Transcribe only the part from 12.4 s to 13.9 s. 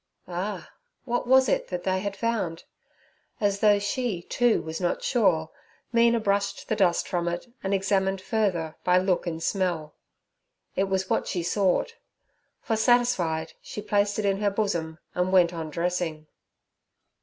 for, satisfied, she